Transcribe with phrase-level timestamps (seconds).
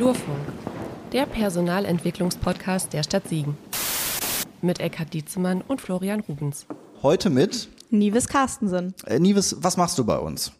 [0.00, 0.38] Flurfunk,
[1.12, 3.58] der Personalentwicklungspodcast der Stadt Siegen.
[4.62, 6.64] Mit Eckhard Dietzemann und Florian Rubens.
[7.02, 8.94] Heute mit Nives Carstensen.
[9.04, 10.52] äh, Nives, was machst du bei uns?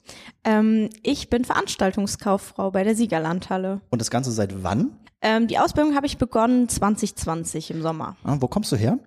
[0.45, 3.81] Ähm, ich bin Veranstaltungskauffrau bei der Siegerlandhalle.
[3.89, 4.91] Und das Ganze seit wann?
[5.23, 8.19] Ähm, die Ausbildung habe ich begonnen 2020 im Sommer.
[8.25, 8.99] Ah, wo kommst du her?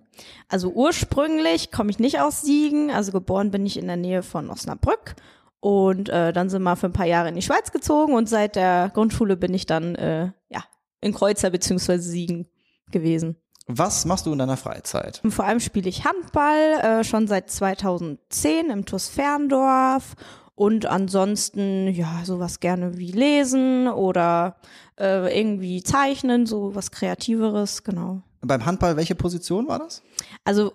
[0.50, 4.50] Also ursprünglich komme ich nicht aus Siegen, also geboren bin ich in der Nähe von
[4.50, 5.14] Osnabrück.
[5.64, 8.58] Und äh, dann sind wir für ein paar Jahre in die Schweiz gezogen und seit
[8.58, 10.62] der Grundschule bin ich dann äh, ja
[11.00, 12.50] in Kreuzer beziehungsweise Siegen
[12.92, 13.38] gewesen.
[13.66, 15.22] Was machst du in deiner Freizeit?
[15.26, 20.16] Vor allem spiele ich Handball äh, schon seit 2010 im TuS Ferndorf
[20.54, 24.58] und ansonsten ja sowas gerne wie lesen oder
[25.00, 28.22] äh, irgendwie zeichnen, so was kreativeres, genau.
[28.42, 30.04] Beim Handball, welche Position war das?
[30.44, 30.74] Also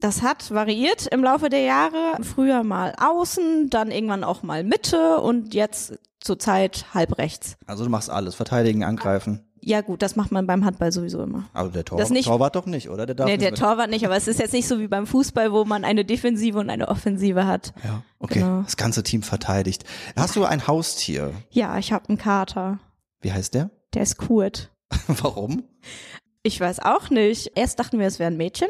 [0.00, 2.16] das hat variiert im Laufe der Jahre.
[2.22, 7.56] Früher mal außen, dann irgendwann auch mal Mitte und jetzt zurzeit halb rechts.
[7.66, 9.44] Also du machst alles, verteidigen, angreifen.
[9.60, 11.44] Ja gut, das macht man beim Handball sowieso immer.
[11.52, 13.06] Aber der Tor Das nicht- Torwart doch nicht, oder?
[13.06, 15.06] Der darf Nee, der mit- Torwart nicht, aber es ist jetzt nicht so wie beim
[15.06, 17.72] Fußball, wo man eine Defensive und eine Offensive hat.
[17.84, 18.38] Ja, okay.
[18.40, 18.62] Genau.
[18.62, 19.84] Das ganze Team verteidigt.
[20.16, 21.32] Hast du ein Haustier?
[21.50, 22.78] Ja, ich habe einen Kater.
[23.20, 23.70] Wie heißt der?
[23.94, 24.70] Der ist Kurt.
[25.08, 25.64] Warum?
[26.44, 27.52] Ich weiß auch nicht.
[27.56, 28.68] Erst dachten wir, es wäre ein Mädchen.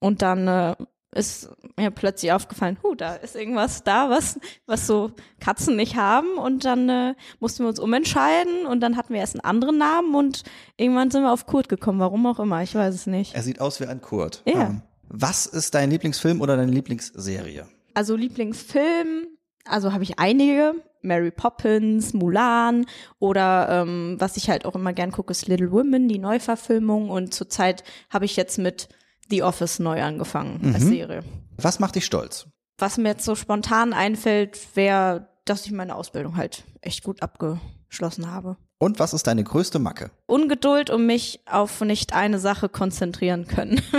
[0.00, 0.74] Und dann äh,
[1.12, 6.34] ist mir plötzlich aufgefallen, hu, da ist irgendwas da, was, was so Katzen nicht haben.
[6.38, 10.14] Und dann äh, mussten wir uns umentscheiden und dann hatten wir erst einen anderen Namen
[10.14, 10.42] und
[10.76, 13.34] irgendwann sind wir auf Kurt gekommen, warum auch immer, ich weiß es nicht.
[13.34, 14.42] Er sieht aus wie ein Kurt.
[14.46, 14.60] Ja.
[14.60, 14.82] Ah.
[15.08, 17.66] Was ist dein Lieblingsfilm oder deine Lieblingsserie?
[17.94, 19.26] Also Lieblingsfilm,
[19.64, 20.74] also habe ich einige.
[21.02, 22.84] Mary Poppins, Mulan
[23.18, 27.08] oder ähm, was ich halt auch immer gern gucke, ist Little Women, die Neuverfilmung.
[27.08, 28.88] Und zurzeit habe ich jetzt mit
[29.30, 31.22] The Office neu angefangen als Serie.
[31.56, 32.46] Was macht dich stolz?
[32.78, 38.30] Was mir jetzt so spontan einfällt, wäre, dass ich meine Ausbildung halt echt gut abgeschlossen
[38.30, 38.56] habe.
[38.78, 40.10] Und was ist deine größte Macke?
[40.26, 43.80] Ungeduld und mich auf nicht eine Sache konzentrieren können.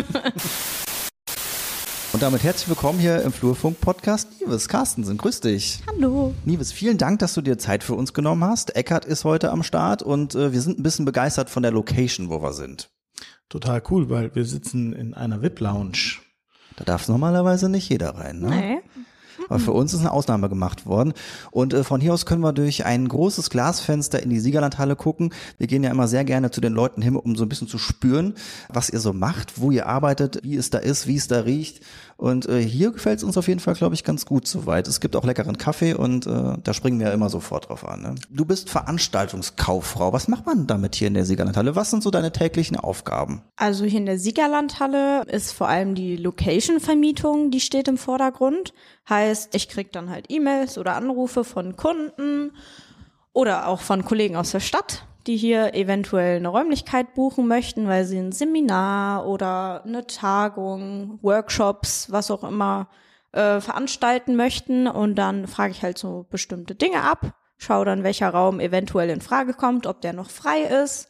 [2.13, 4.41] Und damit herzlich willkommen hier im Flurfunk-Podcast.
[4.41, 5.81] Nives Carstensen, grüß dich.
[5.87, 6.33] Hallo.
[6.43, 8.75] Nives, vielen Dank, dass du dir Zeit für uns genommen hast.
[8.75, 12.29] Eckart ist heute am Start und äh, wir sind ein bisschen begeistert von der Location,
[12.29, 12.89] wo wir sind.
[13.51, 16.19] Total cool, weil wir sitzen in einer VIP-Lounge.
[16.77, 18.39] Da darf normalerweise nicht jeder rein.
[18.39, 18.49] Ne?
[18.49, 18.81] Nee.
[19.49, 21.11] Aber für uns ist eine Ausnahme gemacht worden.
[21.51, 25.33] Und äh, von hier aus können wir durch ein großes Glasfenster in die Siegerlandhalle gucken.
[25.57, 27.77] Wir gehen ja immer sehr gerne zu den Leuten hin, um so ein bisschen zu
[27.77, 28.35] spüren,
[28.69, 31.81] was ihr so macht, wo ihr arbeitet, wie es da ist, wie es da riecht.
[32.17, 34.87] Und äh, hier gefällt es uns auf jeden Fall, glaube ich, ganz gut soweit.
[34.87, 38.01] Es gibt auch leckeren Kaffee und äh, da springen wir ja immer sofort drauf an.
[38.01, 38.15] Ne?
[38.29, 40.13] Du bist Veranstaltungskauffrau.
[40.13, 41.75] Was macht man damit hier in der Siegerlandhalle?
[41.75, 43.41] Was sind so deine täglichen Aufgaben?
[43.55, 48.73] Also hier in der Siegerlandhalle ist vor allem die Location-Vermietung, die steht im Vordergrund.
[49.09, 52.51] Heißt, ich krieg dann halt E-Mails oder Anrufe von Kunden
[53.33, 58.05] oder auch von Kollegen aus der Stadt, die hier eventuell eine Räumlichkeit buchen möchten, weil
[58.05, 62.89] sie ein Seminar oder eine Tagung, Workshops, was auch immer
[63.31, 64.87] äh, veranstalten möchten.
[64.87, 69.21] Und dann frage ich halt so bestimmte Dinge ab, schaue dann, welcher Raum eventuell in
[69.21, 71.09] Frage kommt, ob der noch frei ist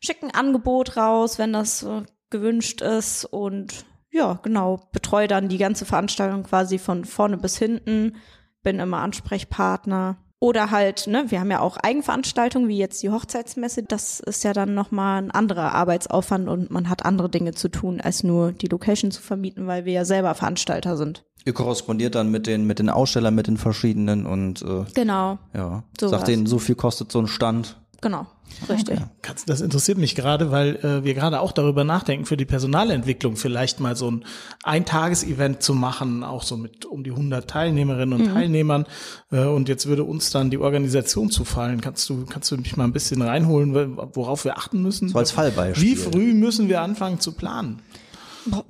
[0.00, 5.58] schick ein Angebot raus, wenn das äh, gewünscht ist und ja, genau, betreue dann die
[5.58, 8.16] ganze Veranstaltung quasi von vorne bis hinten,
[8.62, 10.16] bin immer Ansprechpartner.
[10.42, 13.82] Oder halt, ne, wir haben ja auch Eigenveranstaltungen, wie jetzt die Hochzeitsmesse.
[13.82, 18.00] Das ist ja dann nochmal ein anderer Arbeitsaufwand und man hat andere Dinge zu tun,
[18.00, 21.24] als nur die Location zu vermieten, weil wir ja selber Veranstalter sind.
[21.44, 25.84] Ihr korrespondiert dann mit den, mit den Ausstellern, mit den verschiedenen und äh, Genau, ja,
[25.98, 27.78] sagt denen, so viel kostet so ein Stand.
[28.00, 28.26] Genau,
[28.68, 28.98] richtig.
[29.22, 33.36] Katz, Das interessiert mich gerade, weil äh, wir gerade auch darüber nachdenken, für die Personalentwicklung
[33.36, 34.24] vielleicht mal so ein
[34.62, 38.86] Eintages-Event zu machen, auch so mit um die 100 Teilnehmerinnen und Teilnehmern.
[39.30, 41.80] Äh, und jetzt würde uns dann die Organisation zufallen.
[41.80, 43.74] Kannst du, kannst du mich mal ein bisschen reinholen,
[44.14, 45.08] worauf wir achten müssen?
[45.08, 45.82] So als Fallbeispiel.
[45.82, 47.82] Wie früh müssen wir anfangen zu planen?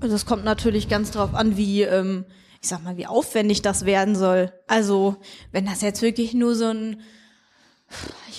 [0.01, 2.25] Das kommt natürlich ganz drauf an, wie, ähm,
[2.61, 4.53] ich sag mal, wie aufwendig das werden soll.
[4.67, 5.17] Also,
[5.53, 7.01] wenn das jetzt wirklich nur so ein,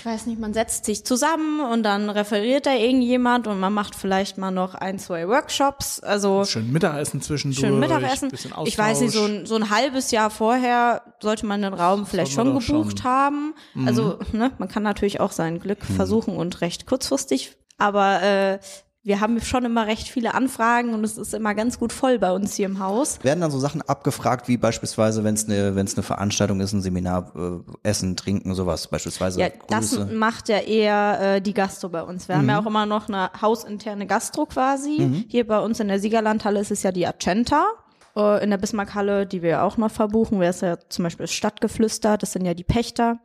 [0.02, 3.94] ich weiß nicht, man setzt sich zusammen und dann referiert da irgendjemand und man macht
[3.94, 6.00] vielleicht mal noch ein, zwei Workshops.
[6.00, 7.60] Also, Schön Mittagessen zwischendurch.
[7.60, 8.32] schön Mittagessen.
[8.66, 12.32] Ich weiß nicht, so ein, so ein halbes Jahr vorher sollte man den Raum vielleicht
[12.32, 12.86] schon gebucht schon.
[12.88, 13.04] Mhm.
[13.04, 13.54] haben.
[13.86, 17.56] Also, ne, man kann natürlich auch sein Glück versuchen und recht kurzfristig.
[17.78, 18.60] Aber äh,
[19.04, 22.32] wir haben schon immer recht viele Anfragen und es ist immer ganz gut voll bei
[22.32, 23.18] uns hier im Haus.
[23.24, 26.74] Werden dann so Sachen abgefragt, wie beispielsweise, wenn es eine, wenn es eine Veranstaltung ist,
[26.74, 30.06] ein Seminar, äh, Essen, Trinken, sowas, beispielsweise Ja, das Grüße.
[30.06, 30.18] Mhm.
[30.18, 32.28] macht ja eher äh, die Gastro bei uns.
[32.28, 35.26] Wir haben ja auch immer noch eine hausinterne Gastro quasi.
[35.30, 37.66] Hier bei uns in der Siegerlandhalle ist es ja die Accenta.
[38.16, 41.34] Äh, in der Bismarckhalle, die wir auch noch verbuchen, wäre es ja zum Beispiel das
[41.34, 43.20] Stadtgeflüster, das sind ja die Pächter,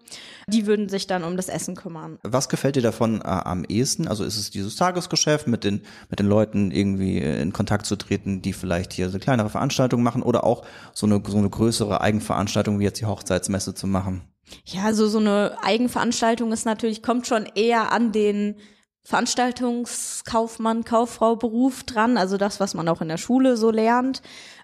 [0.49, 2.19] die würden sich dann um das Essen kümmern.
[2.23, 4.09] Was gefällt dir davon äh, am ehesten?
[4.09, 7.97] Also ist es dieses Tagesgeschäft, mit den, mit den Leuten irgendwie äh, in Kontakt zu
[7.97, 12.01] treten, die vielleicht hier so kleinere Veranstaltungen machen oder auch so eine, so eine größere
[12.01, 14.23] Eigenveranstaltung wie jetzt die Hochzeitsmesse zu machen?
[14.65, 18.57] Ja, also so eine Eigenveranstaltung ist natürlich, kommt schon eher an den
[19.07, 24.23] Veranstaltungskaufmann, Kauffrau Beruf dran, also das, was man auch in der Schule so lernt.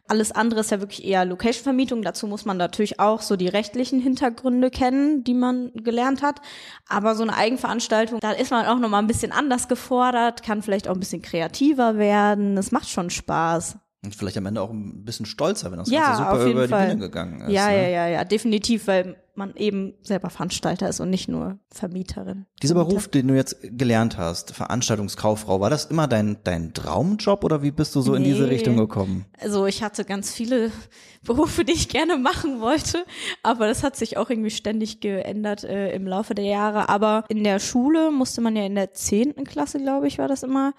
[0.09, 2.03] Alles andere ist ja wirklich eher Location-Vermietung.
[2.03, 6.41] Dazu muss man natürlich auch so die rechtlichen Hintergründe kennen, die man gelernt hat.
[6.89, 10.61] Aber so eine Eigenveranstaltung, da ist man auch noch mal ein bisschen anders gefordert, kann
[10.63, 12.57] vielleicht auch ein bisschen kreativer werden.
[12.57, 13.77] Das macht schon Spaß.
[14.05, 16.51] Und vielleicht am Ende auch ein bisschen stolzer, wenn das Ja, Ganze super auf jeden
[16.59, 16.87] über Fall.
[16.89, 17.53] die Bühne gegangen ist.
[17.53, 17.83] ja, ne?
[17.83, 22.47] ja, ja, ja, definitiv, weil man eben selber Veranstalter ist und nicht nur Vermieterin.
[22.63, 27.63] Dieser Beruf, den du jetzt gelernt hast, Veranstaltungskauffrau, war das immer dein, dein Traumjob oder
[27.63, 28.51] wie bist du so in diese Nee.
[28.51, 29.25] Richtung gekommen?
[29.41, 30.71] Also ich hatte ganz viele
[31.25, 33.05] Berufe, die ich gerne machen wollte,
[33.43, 36.89] aber das hat sich auch irgendwie ständig geändert äh, im Laufe der Jahre.
[36.89, 40.43] Aber in der Schule musste man ja in der zehnten Klasse, glaube ich, war das
[40.43, 40.75] immer,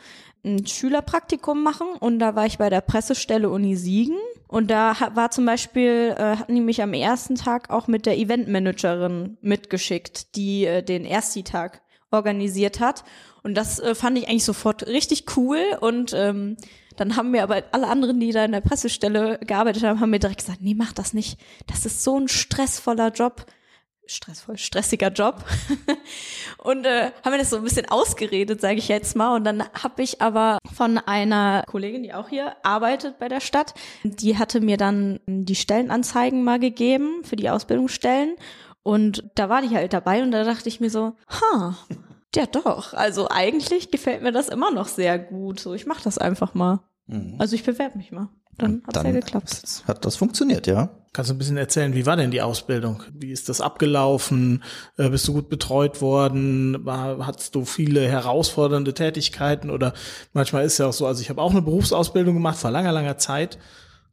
[0.46, 4.18] ein Schülerpraktikum machen und da war ich bei der Pressestelle Uni Siegen
[4.54, 8.20] und da war zum Beispiel, äh, hatten die mich am ersten Tag auch mit der
[8.20, 13.04] Eventmanagerin mitgeschickt, die äh, den Ersti-Tag organisiert hat.
[13.42, 15.58] Und das äh, fand ich eigentlich sofort richtig cool.
[15.82, 16.58] Und ähm,
[16.98, 20.20] dann haben mir aber alle anderen, die da in der Pressestelle gearbeitet haben, haben mir
[20.20, 21.40] direkt gesagt, nee, mach das nicht.
[21.66, 23.48] Das ist so ein stressvoller Job.
[24.06, 25.46] Stressvoll, stressiger Job.
[26.58, 29.36] und äh, haben mir das so ein bisschen ausgeredet, sage ich jetzt mal.
[29.36, 33.74] Und dann habe ich aber von einer Kollegin, die auch hier arbeitet bei der Stadt,
[34.04, 38.36] die hatte mir dann die Stellenanzeigen mal gegeben für die Ausbildungsstellen.
[38.84, 41.78] Und da war die halt dabei und da dachte ich mir so, ha,
[42.36, 42.94] ja doch.
[42.94, 45.60] Also eigentlich gefällt mir das immer noch sehr gut.
[45.60, 46.82] So, ich mache das einfach mal.
[47.38, 48.30] Also ich bewerbe mich mal.
[48.58, 49.84] Dann hat's ja geklappt.
[49.88, 50.90] Hat das funktioniert, ja?
[51.14, 53.04] Kannst du ein bisschen erzählen, wie war denn die Ausbildung?
[53.14, 54.64] Wie ist das abgelaufen?
[54.98, 56.84] Äh, bist du gut betreut worden?
[56.86, 59.70] War, hattest du viele herausfordernde Tätigkeiten?
[59.70, 59.94] Oder
[60.34, 63.20] manchmal ist ja auch so, also ich habe auch eine Berufsausbildung gemacht vor langer, langer
[63.20, 63.60] Zeit.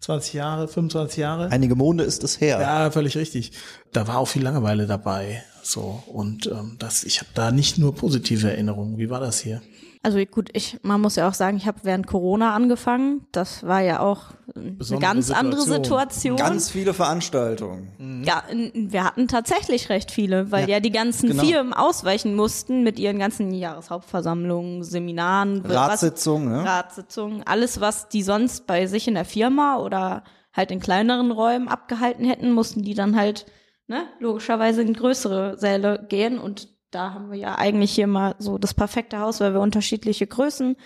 [0.01, 1.51] 20 Jahre, 25 Jahre.
[1.51, 2.61] Einige Monde ist es her.
[2.61, 3.53] Ja, völlig richtig.
[3.93, 5.43] Da war auch viel Langeweile dabei.
[5.63, 8.99] So und ähm, das, ich habe da nicht nur positive Erinnerungen.
[8.99, 9.63] Wie war das hier?
[10.03, 13.27] Also gut, ich, man muss ja auch sagen, ich habe während Corona angefangen.
[13.33, 15.85] Das war ja auch eine Besondere ganz andere Situation.
[15.85, 16.37] Situation.
[16.37, 18.25] Ganz viele Veranstaltungen.
[18.27, 21.43] ja, n- wir hatten tatsächlich recht viele, weil Ja, ja, die ganzen genau.
[21.45, 26.65] Firmen ausweichen mussten mit ihren ganzen Jahreshauptversammlungen, Seminaren, Ratssitzungen, ne?
[26.65, 31.69] Ratssitzungen, alles, was die sonst bei sich in der Firma oder halt in kleineren Räumen
[31.69, 33.47] abgehalten hätten, mussten die dann halt,
[33.87, 38.59] ne, logischerweise in größere Säle gehen und da haben wir ja eigentlich hier mal so
[38.59, 40.77] das perfekte Haus, weil wir unterschiedliche Größen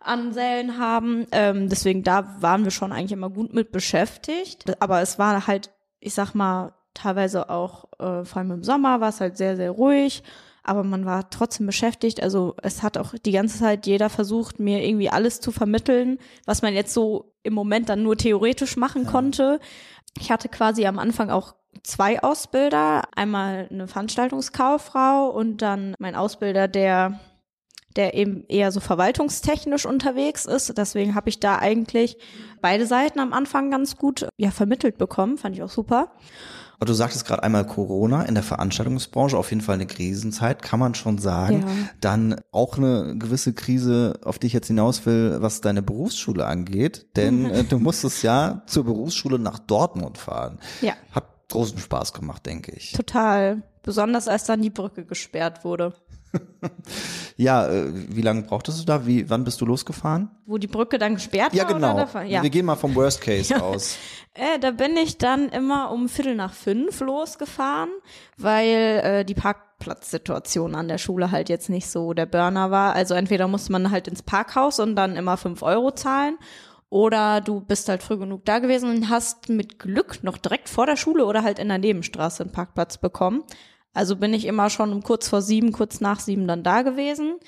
[0.00, 1.26] an Sälen haben.
[1.32, 4.64] Ähm, deswegen da waren wir schon eigentlich immer gut mit beschäftigt.
[4.80, 5.70] Aber es war halt,
[6.00, 9.70] ich sag mal, teilweise auch, äh, vor allem im Sommer war es halt sehr, sehr
[9.70, 10.22] ruhig.
[10.62, 12.22] Aber man war trotzdem beschäftigt.
[12.22, 16.62] Also es hat auch die ganze Zeit jeder versucht, mir irgendwie alles zu vermitteln, was
[16.62, 19.60] man jetzt so im Moment dann nur theoretisch machen konnte.
[20.18, 23.02] Ich hatte quasi am Anfang auch zwei Ausbilder.
[23.14, 27.20] Einmal eine Veranstaltungskauffrau und dann mein Ausbilder, der
[27.96, 30.76] der eben eher so verwaltungstechnisch unterwegs ist.
[30.76, 32.18] Deswegen habe ich da eigentlich
[32.60, 35.38] beide Seiten am Anfang ganz gut ja vermittelt bekommen.
[35.38, 36.12] Fand ich auch super.
[36.78, 40.78] Aber du sagtest gerade einmal Corona in der Veranstaltungsbranche, auf jeden Fall eine Krisenzeit, kann
[40.78, 41.64] man schon sagen.
[41.66, 41.88] Ja.
[42.02, 47.06] Dann auch eine gewisse Krise, auf die ich jetzt hinaus will, was deine Berufsschule angeht.
[47.16, 50.58] Denn äh, du musstest ja zur Berufsschule nach Dortmund fahren.
[50.82, 50.92] Ja.
[51.12, 51.24] Hat
[51.56, 52.92] großen Spaß gemacht, denke ich.
[52.92, 53.62] Total.
[53.82, 55.92] Besonders als dann die Brücke gesperrt wurde.
[57.38, 59.06] Ja, äh, wie lange brauchtest du da?
[59.06, 60.30] Wie, wann bist du losgefahren?
[60.46, 61.74] Wo die Brücke dann gesperrt Ja, war?
[61.74, 61.94] genau.
[61.94, 62.22] Oder?
[62.24, 62.42] Ja.
[62.42, 63.60] Wir gehen mal vom Worst Case Ja.
[63.60, 63.96] aus.
[64.38, 67.88] Äh, da bin ich dann immer um Viertel nach fünf losgefahren,
[68.36, 72.92] weil äh, die Parkplatzsituation an der Schule halt jetzt nicht so der Burner war.
[72.92, 76.36] Also entweder musste man halt ins Parkhaus und dann immer fünf Euro zahlen.
[76.88, 80.86] Oder du bist halt früh genug da gewesen und hast mit Glück noch direkt vor
[80.86, 83.42] der Schule oder halt in der Nebenstraße einen Parkplatz bekommen.
[83.92, 87.38] Also bin ich immer schon um kurz vor sieben, kurz nach sieben dann da gewesen.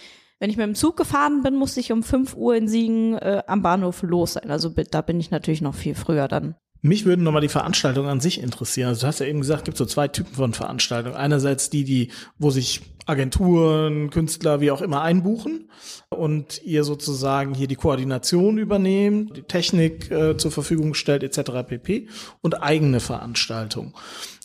[0.41, 3.43] Wenn ich mit dem Zug gefahren bin, musste ich um fünf Uhr in Siegen äh,
[3.47, 4.51] am Bahnhof los sein.
[4.51, 6.55] Also da bin ich natürlich noch viel früher dann.
[6.81, 8.89] Mich würden nochmal die Veranstaltungen an sich interessieren.
[8.89, 11.17] Also du hast ja eben gesagt, es gibt so zwei Typen von Veranstaltungen.
[11.17, 15.71] Einerseits die, die, wo sich Agenturen, Künstler, wie auch immer einbuchen
[16.11, 21.67] und ihr sozusagen hier die Koordination übernehmt, die Technik äh, zur Verfügung stellt, etc.
[21.67, 22.09] pp.
[22.43, 23.95] und eigene Veranstaltungen.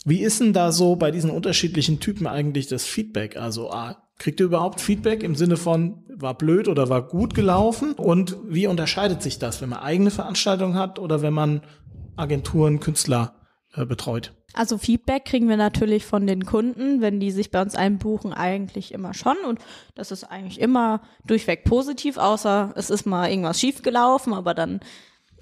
[0.06, 3.36] Wie ist denn da so bei diesen unterschiedlichen Typen eigentlich das Feedback?
[3.36, 7.94] Also A, kriegt ihr überhaupt Feedback im Sinne von war blöd oder war gut gelaufen?
[7.94, 11.62] Und wie unterscheidet sich das, wenn man eigene Veranstaltungen hat oder wenn man
[12.16, 13.43] Agenturen, Künstler
[13.76, 14.34] betreut?
[14.54, 18.94] Also Feedback kriegen wir natürlich von den Kunden, wenn die sich bei uns einbuchen, eigentlich
[18.94, 19.38] immer schon.
[19.48, 19.60] Und
[19.96, 24.80] das ist eigentlich immer durchweg positiv, außer es ist mal irgendwas schiefgelaufen, aber dann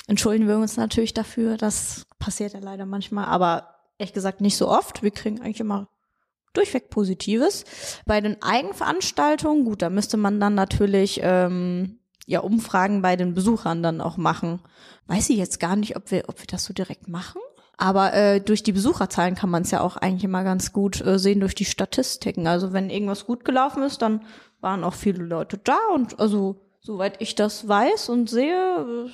[0.08, 1.58] entschuldigen wir uns natürlich dafür.
[1.58, 5.04] Das passiert ja leider manchmal, aber ehrlich gesagt nicht so oft.
[5.04, 5.90] Wir kriegen eigentlich immer
[6.54, 7.66] durchweg Positives.
[8.06, 13.84] Bei den Eigenveranstaltungen, gut, da müsste man dann natürlich ähm, ja Umfragen bei den Besuchern
[13.84, 14.62] dann auch machen.
[15.08, 17.42] Weiß ich jetzt gar nicht, ob wir, ob wir das so direkt machen.
[17.82, 21.18] Aber äh, durch die Besucherzahlen kann man es ja auch eigentlich immer ganz gut äh,
[21.18, 22.46] sehen durch die Statistiken.
[22.46, 24.22] Also wenn irgendwas gut gelaufen ist, dann
[24.60, 29.10] waren auch viele Leute da und also soweit ich das weiß und sehe, äh,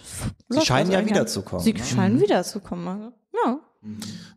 [0.50, 1.64] Sie scheinen ja wiederzukommen.
[1.64, 1.80] Sie ne?
[1.80, 2.88] scheinen wiederzukommen.
[2.90, 3.60] Also, ja.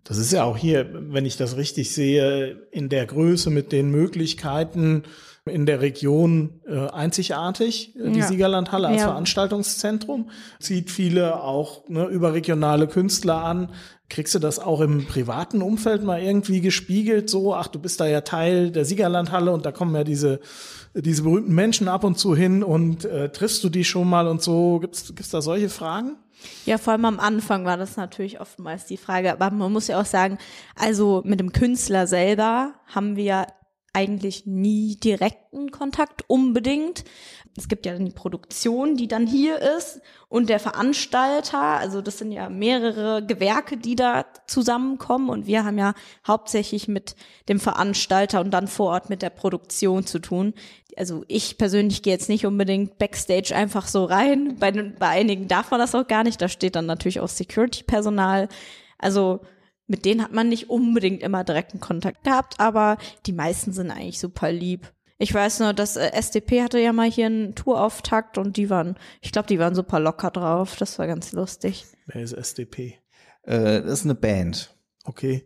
[0.04, 3.90] Das ist ja auch hier, wenn ich das richtig sehe, in der Größe mit den
[3.90, 5.02] Möglichkeiten
[5.50, 7.94] in der Region äh, einzigartig.
[7.96, 8.26] Äh, Die Ja.
[8.26, 9.08] Siegerlandhalle als Ja.
[9.08, 13.70] Veranstaltungszentrum zieht viele auch ne, überregionale Künstler an.
[14.08, 17.30] Kriegst du das auch im privaten Umfeld mal irgendwie gespiegelt?
[17.30, 20.40] So, ach, du bist da ja Teil der Siegerlandhalle und da kommen ja diese
[20.92, 24.42] diese berühmten Menschen ab und zu hin und äh, triffst du die schon mal und
[24.42, 24.80] so?
[24.80, 26.16] Gibt's gibt's da solche Fragen?
[26.66, 29.30] Ja, vor allem am Anfang war das natürlich oftmals die Frage.
[29.30, 30.38] Aber man muss ja auch sagen,
[30.74, 33.46] also mit dem Künstler selber haben wir
[33.92, 37.04] eigentlich nie direkten Kontakt unbedingt.
[37.56, 41.60] Es gibt ja dann die Produktion, die dann hier ist und der Veranstalter.
[41.60, 45.94] Also das sind ja mehrere Gewerke, die da zusammenkommen und wir haben ja
[46.26, 47.16] hauptsächlich mit
[47.48, 50.54] dem Veranstalter und dann vor Ort mit der Produktion zu tun.
[50.96, 54.56] Also ich persönlich gehe jetzt nicht unbedingt backstage einfach so rein.
[54.58, 56.40] Bei, bei einigen darf man das auch gar nicht.
[56.40, 58.48] Da steht dann natürlich auch Security-Personal.
[58.98, 59.40] Also
[59.90, 64.20] mit denen hat man nicht unbedingt immer direkten Kontakt gehabt, aber die meisten sind eigentlich
[64.20, 64.92] super lieb.
[65.18, 68.96] Ich weiß nur, dass äh, SDP hatte ja mal hier einen Tourauftakt und die waren,
[69.20, 70.76] ich glaube, die waren super locker drauf.
[70.76, 71.86] Das war ganz lustig.
[72.06, 72.94] Wer ist SDP?
[73.42, 74.74] Äh, das ist eine Band.
[75.04, 75.44] Okay.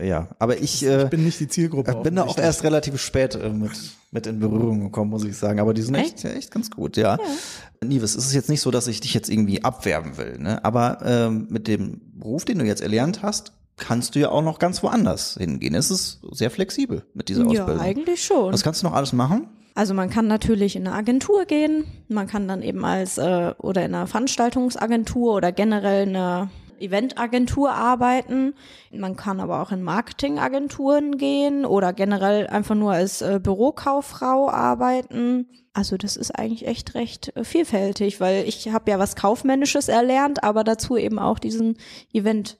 [0.00, 1.90] Ja, aber ich, äh, Ich bin nicht die Zielgruppe.
[1.92, 3.72] ich bin da auch erst relativ spät äh, mit,
[4.10, 5.60] mit in Berührung gekommen, muss ich sagen.
[5.60, 7.18] Aber die sind echt, echt ganz gut, ja.
[7.84, 10.64] Nives, es ist jetzt nicht so, dass ich dich jetzt irgendwie abwerben will, ne?
[10.64, 14.58] Aber ähm, mit dem Beruf, den du jetzt erlernt hast, kannst du ja auch noch
[14.58, 15.74] ganz woanders hingehen.
[15.74, 17.80] Es ist sehr flexibel mit dieser Ja, Ausbildung.
[17.80, 18.52] eigentlich schon.
[18.52, 19.48] Was kannst du noch alles machen?
[19.74, 23.82] Also man kann natürlich in eine Agentur gehen, man kann dann eben als äh, oder
[23.84, 28.54] in einer Veranstaltungsagentur oder generell eine Eventagentur arbeiten.
[28.92, 35.48] Man kann aber auch in Marketingagenturen gehen oder generell einfach nur als äh, Bürokauffrau arbeiten.
[35.72, 40.44] Also das ist eigentlich echt recht äh, vielfältig, weil ich habe ja was Kaufmännisches erlernt,
[40.44, 41.78] aber dazu eben auch diesen
[42.12, 42.58] Event-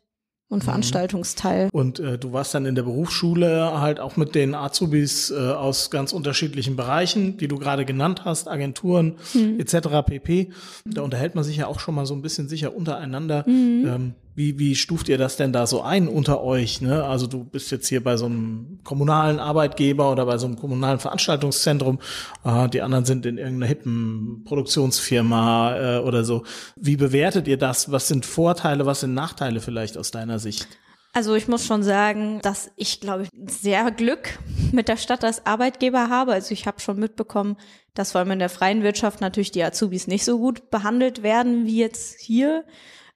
[0.52, 1.70] und Veranstaltungsteil.
[1.72, 5.90] Und äh, du warst dann in der Berufsschule halt auch mit den Azubis äh, aus
[5.90, 9.14] ganz unterschiedlichen Bereichen, die du gerade genannt hast, Agenturen
[9.58, 9.88] etc.
[10.06, 10.50] pp.
[10.84, 13.44] Da unterhält man sich ja auch schon mal so ein bisschen sicher untereinander.
[13.46, 16.80] Ähm, wie, wie stuft ihr das denn da so ein unter euch?
[16.80, 17.04] Ne?
[17.04, 20.98] Also du bist jetzt hier bei so einem kommunalen Arbeitgeber oder bei so einem kommunalen
[20.98, 21.98] Veranstaltungszentrum.
[22.44, 26.44] Äh, die anderen sind in irgendeiner hippen Produktionsfirma äh, oder so.
[26.76, 27.92] Wie bewertet ihr das?
[27.92, 30.66] Was sind Vorteile, was sind Nachteile vielleicht aus deiner Sicht?
[31.14, 34.38] Also ich muss schon sagen, dass ich, glaube ich, sehr Glück
[34.72, 36.32] mit der Stadt als Arbeitgeber habe.
[36.32, 37.58] Also ich habe schon mitbekommen,
[37.92, 41.66] dass vor allem in der freien Wirtschaft natürlich die Azubis nicht so gut behandelt werden
[41.66, 42.64] wie jetzt hier.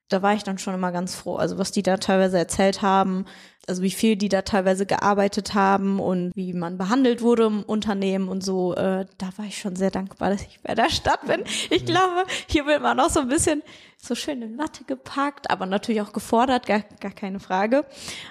[0.09, 1.37] Da war ich dann schon immer ganz froh.
[1.37, 3.25] Also was die da teilweise erzählt haben,
[3.69, 8.29] also wie viel die da teilweise gearbeitet haben und wie man behandelt wurde im Unternehmen
[8.29, 11.43] und so, äh, da war ich schon sehr dankbar, dass ich bei der Stadt bin.
[11.71, 13.63] Ich glaube, hier wird man auch so ein bisschen
[13.97, 17.85] so schön in Watte gepackt, aber natürlich auch gefordert, gar, gar keine Frage.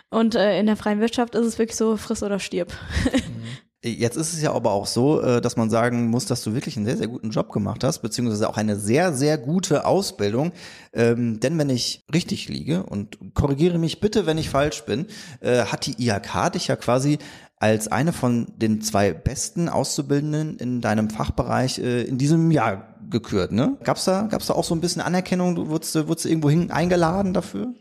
[0.10, 2.72] Und äh, in der freien Wirtschaft ist es wirklich so, friss oder stirb.
[3.88, 6.76] Jetzt ist es ja aber auch so, äh, dass man sagen muss, dass du wirklich
[6.76, 10.54] einen sehr, sehr guten Job gemacht hast, beziehungsweise auch eine sehr, sehr gute Ausbildung.
[10.92, 15.06] Ähm, denn wenn ich richtig liege, und korrigiere mich bitte, wenn ich falsch bin,
[15.40, 17.20] äh, hat die IHK dich ja quasi
[17.60, 23.52] als eine von den zwei besten Auszubildenden in deinem Fachbereich äh, in diesem Jahr gekürt,
[23.52, 23.78] ne?
[23.84, 25.54] Gab's da, gab's da auch so ein bisschen Anerkennung?
[25.54, 27.76] Du wurdest, wurdest du irgendwo hin eingeladen dafür?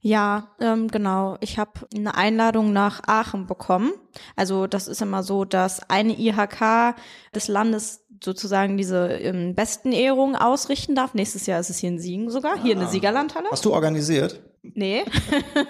[0.00, 1.36] Ja, ähm, genau.
[1.40, 3.92] Ich habe eine Einladung nach Aachen bekommen.
[4.36, 6.96] Also das ist immer so, dass eine IHK
[7.34, 11.14] des Landes sozusagen diese ähm, besten Ehrungen ausrichten darf.
[11.14, 13.48] Nächstes Jahr ist es hier in Siegen sogar, hier in der Siegerlandhalle.
[13.50, 14.40] Hast du organisiert?
[14.62, 15.04] Nee.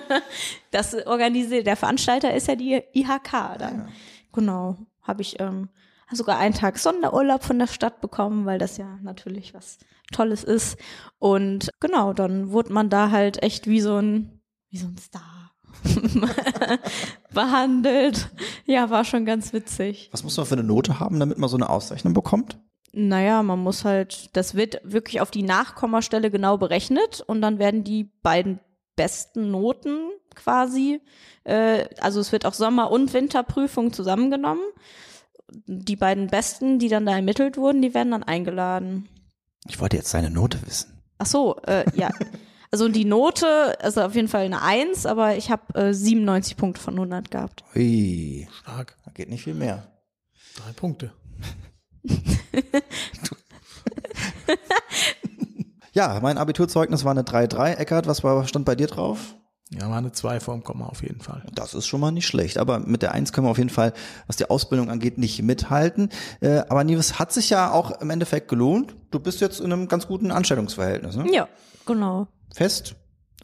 [0.71, 3.89] das organisiert, der Veranstalter ist ja die IHK dann.
[4.33, 4.77] Genau.
[5.03, 5.69] Habe ich ähm,
[6.13, 9.79] sogar einen Tag Sonderurlaub von der Stadt bekommen, weil das ja natürlich was
[10.13, 10.79] Tolles ist.
[11.19, 15.53] Und genau, dann wurde man da halt echt wie so ein, wie so ein Star
[17.33, 18.31] behandelt.
[18.65, 20.09] Ja, war schon ganz witzig.
[20.13, 22.59] Was muss man für eine Note haben, damit man so eine Auszeichnung bekommt?
[22.93, 27.85] Naja, man muss halt, das wird wirklich auf die Nachkommastelle genau berechnet und dann werden
[27.85, 28.61] die beiden
[28.97, 31.01] besten Noten quasi.
[31.45, 34.65] Äh, also es wird auch Sommer- und Winterprüfung zusammengenommen.
[35.67, 39.09] Die beiden besten, die dann da ermittelt wurden, die werden dann eingeladen.
[39.67, 41.01] Ich wollte jetzt seine Note wissen.
[41.19, 42.11] Ach so, äh, ja.
[42.71, 46.83] Also die Note, also auf jeden Fall eine Eins, aber ich habe äh, 97 Punkte
[46.83, 47.65] von 100 gehabt.
[47.75, 48.99] Ui, Stark.
[49.07, 49.91] da geht nicht viel mehr.
[50.55, 51.11] Drei Punkte.
[55.99, 57.75] Ja, mein Abiturzeugnis war eine 3-3.
[57.75, 59.35] Eckart, was war, stand bei dir drauf?
[59.71, 61.43] Ja, war eine zwei vorm Komma auf jeden Fall.
[61.55, 62.57] Das ist schon mal nicht schlecht.
[62.57, 63.93] Aber mit der 1 können wir auf jeden Fall,
[64.27, 66.09] was die Ausbildung angeht, nicht mithalten.
[66.41, 68.97] Äh, aber Nives hat sich ja auch im Endeffekt gelohnt.
[69.11, 71.17] Du bist jetzt in einem ganz guten Anstellungsverhältnis.
[71.17, 71.27] Ne?
[71.33, 71.49] Ja,
[71.85, 72.29] genau.
[72.55, 72.95] Fest,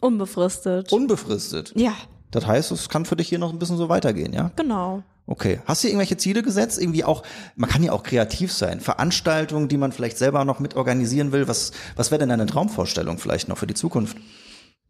[0.01, 0.93] Unbefristet.
[0.93, 1.73] unbefristet.
[1.77, 1.93] ja,
[2.31, 4.51] Das heißt, es kann für dich hier noch ein bisschen so weitergehen, ja?
[4.57, 5.03] genau.
[5.27, 5.61] Okay.
[5.65, 6.79] Hast du irgendwelche Ziele gesetzt?
[6.79, 7.23] Irgendwie auch,
[7.57, 8.81] man kann ja auch kreativ sein.
[8.81, 11.49] Veranstaltungen, die man vielleicht selber noch mit organisieren will.
[11.49, 14.19] Was, was wäre denn deine Traumvorstellung vielleicht noch für die Zukunft?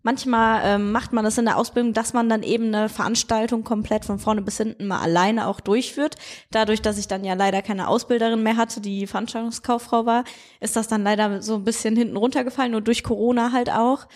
[0.05, 4.05] Manchmal ähm, macht man das in der Ausbildung, dass man dann eben eine Veranstaltung komplett
[4.05, 6.17] von vorne bis hinten mal alleine auch durchführt.
[6.51, 10.25] Dadurch, dass ich dann ja leider keine Ausbilderin mehr hatte, die Veranstaltungskauffrau war,
[10.61, 14.07] ist das dann leider so ein bisschen hinten runtergefallen, nur durch Corona halt auch.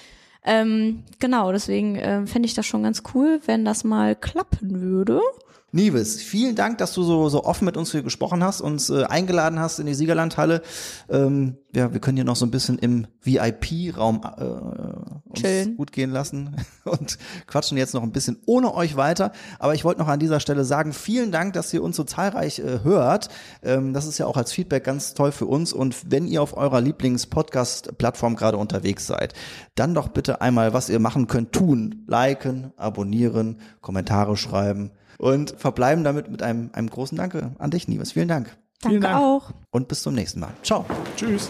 [0.44, 5.22] Ähm, genau, deswegen ähm, fände ich das schon ganz cool, wenn das mal klappen würde.
[5.70, 9.04] Nives, vielen Dank, dass du so, so offen mit uns hier gesprochen hast, uns äh,
[9.04, 10.62] eingeladen hast in die Siegerlandhalle.
[11.10, 16.10] Ähm, ja, wir können hier noch so ein bisschen im VIP-Raum äh, uns gut gehen
[16.10, 19.30] lassen und quatschen jetzt noch ein bisschen ohne euch weiter.
[19.58, 22.60] Aber ich wollte noch an dieser Stelle sagen, vielen Dank, dass ihr uns so zahlreich
[22.60, 23.28] äh, hört.
[23.62, 25.74] Ähm, das ist ja auch als Feedback ganz toll für uns.
[25.74, 29.34] Und wenn ihr auf eurer Lieblings-Podcast-Plattform gerade unterwegs seid,
[29.74, 32.04] dann doch bitte einmal, was ihr machen könnt, tun.
[32.06, 38.12] Liken, abonnieren, Kommentare schreiben und verbleiben damit mit einem, einem großen Danke an dich, Nives.
[38.12, 38.56] Vielen Dank.
[38.80, 39.18] Danke Dank.
[39.18, 39.50] auch.
[39.70, 40.52] Und bis zum nächsten Mal.
[40.62, 40.86] Ciao.
[41.16, 41.48] Tschüss.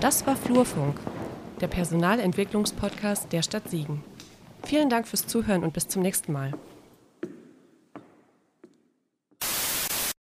[0.00, 0.98] Das war Flurfunk,
[1.60, 4.02] der Personalentwicklungspodcast der Stadt Siegen.
[4.64, 6.52] Vielen Dank fürs Zuhören und bis zum nächsten Mal.